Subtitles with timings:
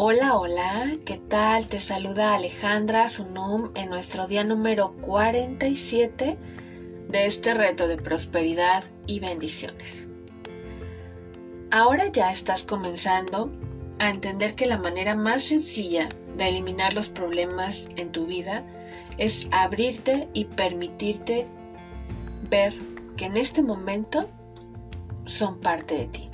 [0.00, 1.66] Hola, hola, ¿qué tal?
[1.66, 6.38] Te saluda Alejandra Sunum en nuestro día número 47
[7.08, 10.06] de este reto de prosperidad y bendiciones.
[11.72, 13.50] Ahora ya estás comenzando
[13.98, 18.62] a entender que la manera más sencilla de eliminar los problemas en tu vida
[19.16, 21.48] es abrirte y permitirte
[22.48, 22.72] ver
[23.16, 24.30] que en este momento
[25.24, 26.30] son parte de ti.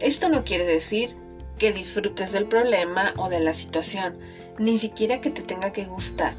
[0.00, 1.27] Esto no quiere decir
[1.58, 4.18] que disfrutes del problema o de la situación,
[4.58, 6.34] ni siquiera que te tenga que gustar.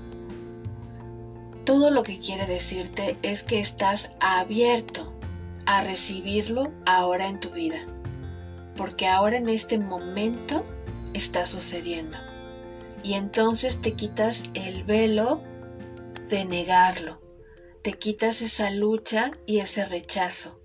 [1.66, 5.13] Todo lo que quiere decirte es que estás abierto
[5.66, 7.77] a recibirlo ahora en tu vida,
[8.76, 10.66] porque ahora en este momento
[11.13, 12.18] está sucediendo.
[13.04, 15.41] Y entonces te quitas el velo
[16.27, 17.22] de negarlo,
[17.84, 20.60] te quitas esa lucha y ese rechazo.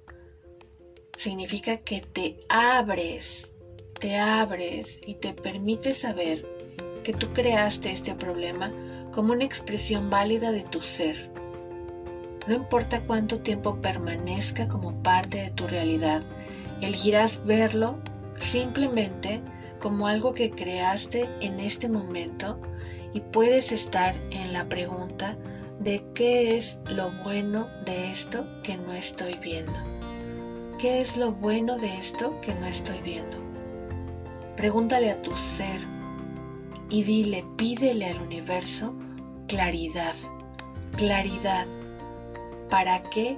[1.17, 3.51] Significa que te abres
[3.99, 6.47] te abres y te permites saber
[7.03, 8.73] que tú creaste este problema
[9.13, 11.31] como una expresión válida de tu ser.
[12.47, 16.23] No importa cuánto tiempo permanezca como parte de tu realidad,
[16.81, 17.99] elegirás verlo
[18.41, 19.41] simplemente
[19.81, 22.61] como algo que creaste en este momento
[23.13, 25.37] y puedes estar en la pregunta
[25.79, 29.79] de qué es lo bueno de esto que no estoy viendo.
[30.79, 33.44] ¿Qué es lo bueno de esto que no estoy viendo?
[34.57, 35.81] Pregúntale a tu ser
[36.89, 38.95] y dile, pídele al universo
[39.49, 40.15] claridad,
[40.97, 41.67] claridad.
[42.71, 43.37] ¿Para qué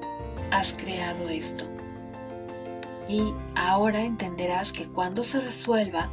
[0.51, 1.65] has creado esto?
[3.09, 6.13] Y ahora entenderás que cuando se resuelva,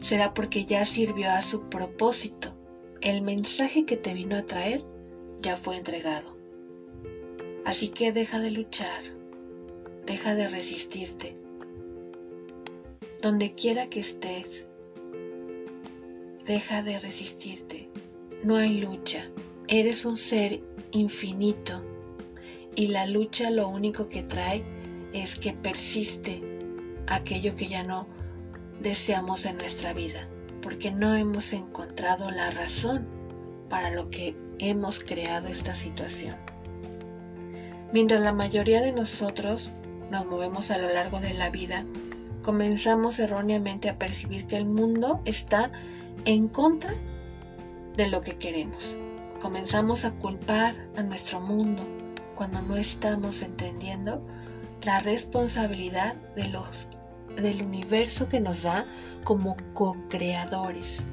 [0.00, 2.54] será porque ya sirvió a su propósito.
[3.00, 4.84] El mensaje que te vino a traer
[5.40, 6.36] ya fue entregado.
[7.64, 9.02] Así que deja de luchar,
[10.06, 11.41] deja de resistirte
[13.22, 14.66] donde quiera que estés,
[16.44, 17.88] deja de resistirte.
[18.42, 19.30] No hay lucha.
[19.68, 20.60] Eres un ser
[20.90, 21.84] infinito
[22.74, 24.64] y la lucha lo único que trae
[25.12, 26.42] es que persiste
[27.06, 28.08] aquello que ya no
[28.80, 30.28] deseamos en nuestra vida,
[30.60, 33.06] porque no hemos encontrado la razón
[33.68, 36.34] para lo que hemos creado esta situación.
[37.92, 39.70] Mientras la mayoría de nosotros
[40.10, 41.86] nos movemos a lo largo de la vida
[42.42, 45.70] comenzamos erróneamente a percibir que el mundo está
[46.24, 46.94] en contra
[47.96, 48.96] de lo que queremos.
[49.40, 51.82] Comenzamos a culpar a nuestro mundo
[52.34, 54.24] cuando no estamos entendiendo
[54.82, 56.88] la responsabilidad de los,
[57.36, 58.86] del universo que nos da
[59.24, 61.04] como co-creadores.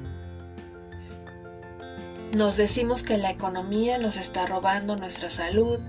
[2.32, 5.80] Nos decimos que la economía nos está robando nuestra salud,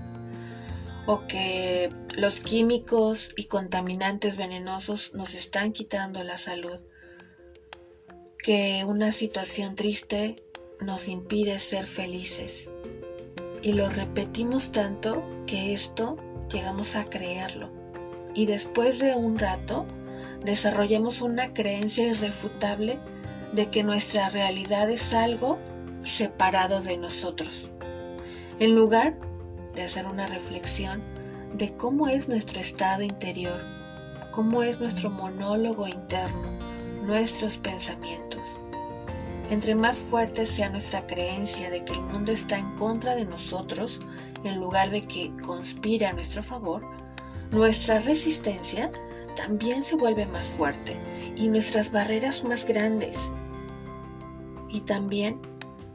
[1.06, 6.78] o que los químicos y contaminantes venenosos nos están quitando la salud,
[8.38, 10.42] que una situación triste
[10.80, 12.70] nos impide ser felices.
[13.62, 16.16] Y lo repetimos tanto que esto
[16.50, 17.70] llegamos a creerlo.
[18.34, 19.86] Y después de un rato
[20.44, 22.98] desarrollamos una creencia irrefutable
[23.52, 25.58] de que nuestra realidad es algo
[26.02, 27.70] separado de nosotros.
[28.58, 29.16] En lugar
[29.74, 31.02] de hacer una reflexión
[31.54, 33.60] de cómo es nuestro estado interior,
[34.30, 36.50] cómo es nuestro monólogo interno,
[37.02, 38.58] nuestros pensamientos.
[39.50, 44.00] Entre más fuerte sea nuestra creencia de que el mundo está en contra de nosotros,
[44.44, 46.82] en lugar de que conspire a nuestro favor,
[47.50, 48.90] nuestra resistencia
[49.36, 50.96] también se vuelve más fuerte
[51.36, 53.30] y nuestras barreras más grandes.
[54.70, 55.38] Y también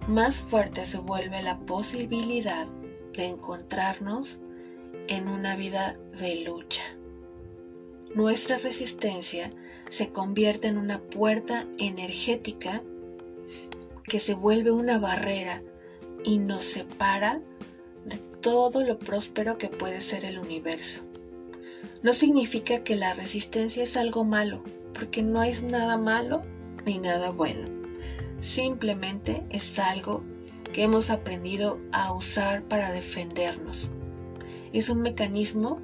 [0.07, 2.67] más fuerte se vuelve la posibilidad
[3.17, 4.39] de encontrarnos
[5.07, 6.83] en una vida de lucha.
[8.15, 9.51] Nuestra resistencia
[9.89, 12.81] se convierte en una puerta energética
[14.05, 15.61] que se vuelve una barrera
[16.23, 17.41] y nos separa
[18.05, 21.03] de todo lo próspero que puede ser el universo.
[22.03, 24.63] No significa que la resistencia es algo malo,
[24.93, 26.41] porque no es nada malo
[26.85, 27.67] ni nada bueno.
[28.41, 30.23] Simplemente es algo
[30.77, 33.89] que hemos aprendido a usar para defendernos.
[34.73, 35.81] Es un mecanismo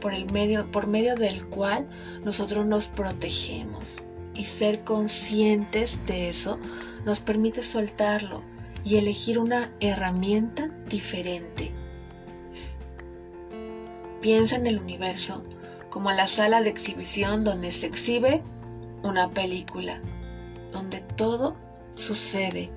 [0.00, 1.90] por, el medio, por medio del cual
[2.24, 3.96] nosotros nos protegemos.
[4.32, 6.58] Y ser conscientes de eso
[7.04, 8.40] nos permite soltarlo
[8.82, 11.72] y elegir una herramienta diferente.
[14.22, 15.44] Piensa en el universo
[15.90, 18.42] como la sala de exhibición donde se exhibe
[19.02, 20.00] una película,
[20.72, 21.56] donde todo
[21.94, 22.70] sucede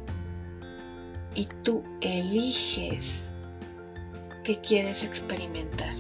[1.36, 3.30] y tú eliges
[4.44, 5.94] qué quieres experimentar.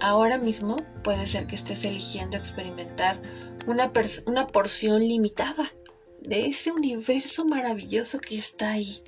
[0.00, 3.20] Ahora mismo puede ser que estés eligiendo experimentar
[3.66, 3.92] una,
[4.26, 5.72] una porción limitada
[6.20, 9.02] de ese universo maravilloso que está ahí.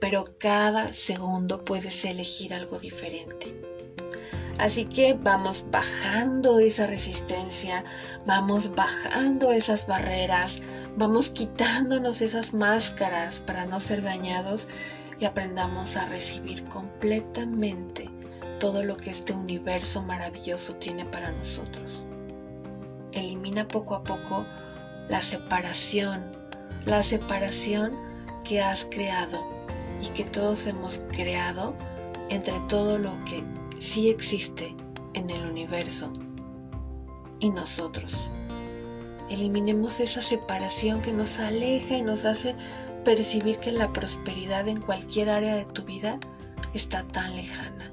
[0.00, 3.71] Pero cada segundo puedes elegir algo diferente.
[4.58, 7.84] Así que vamos bajando esa resistencia,
[8.26, 10.60] vamos bajando esas barreras,
[10.96, 14.68] vamos quitándonos esas máscaras para no ser dañados
[15.18, 18.10] y aprendamos a recibir completamente
[18.60, 22.02] todo lo que este universo maravilloso tiene para nosotros.
[23.12, 24.46] Elimina poco a poco
[25.08, 26.36] la separación,
[26.86, 27.92] la separación
[28.44, 29.44] que has creado
[30.02, 31.74] y que todos hemos creado
[32.28, 33.44] entre todo lo que
[33.82, 34.74] sí existe
[35.12, 36.12] en el universo
[37.40, 38.30] y nosotros.
[39.28, 42.54] Eliminemos esa separación que nos aleja y nos hace
[43.04, 46.20] percibir que la prosperidad en cualquier área de tu vida
[46.74, 47.92] está tan lejana.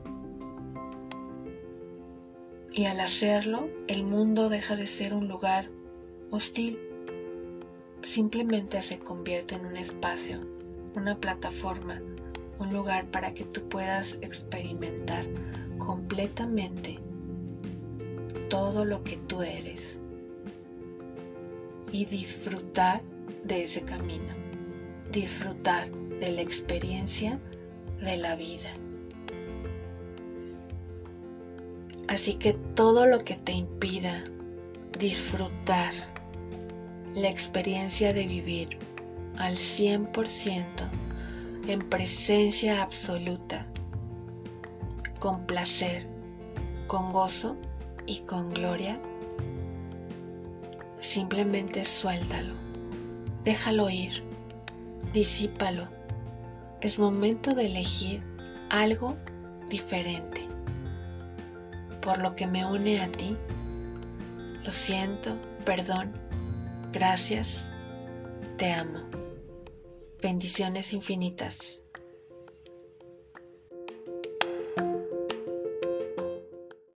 [2.71, 5.71] Y al hacerlo, el mundo deja de ser un lugar
[6.30, 6.80] hostil.
[8.03, 10.39] Simplemente se convierte en un espacio,
[10.94, 12.00] una plataforma,
[12.59, 15.25] un lugar para que tú puedas experimentar
[15.77, 17.00] completamente
[18.50, 20.00] todo lo que tú eres
[21.91, 23.01] y disfrutar
[23.44, 24.33] de ese camino,
[25.11, 27.39] disfrutar de la experiencia
[28.01, 28.69] de la vida.
[32.07, 34.23] Así que todo lo que te impida
[34.97, 35.94] disfrutar
[37.15, 38.77] la experiencia de vivir
[39.38, 40.89] al 100%
[41.69, 43.68] en presencia absoluta
[45.19, 46.07] con placer,
[46.88, 47.57] con gozo
[48.07, 49.00] y con gloria,
[51.00, 52.56] simplemente suéltalo,
[53.44, 54.24] déjalo ir,
[55.13, 55.88] disípalo.
[56.81, 58.24] Es momento de elegir
[58.69, 59.18] algo
[59.69, 60.48] diferente.
[62.01, 63.38] Por lo que me une a ti,
[64.63, 66.13] lo siento, perdón,
[66.92, 67.68] gracias,
[68.57, 69.19] te amo.
[70.21, 71.79] Bendiciones infinitas.